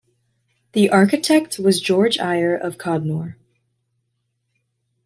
The 0.71 0.89
architect 0.89 1.59
was 1.59 1.79
George 1.79 2.17
Eyre 2.17 2.55
of 2.55 2.79
Codnor. 2.79 3.35